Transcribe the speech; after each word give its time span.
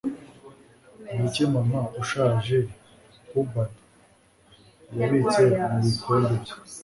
Niki 1.15 1.43
mama 1.53 1.81
ushaje 2.01 2.57
hubbard 3.29 3.73
yabitse 4.99 5.41
mubikombe 5.69 6.33
bye? 6.41 6.53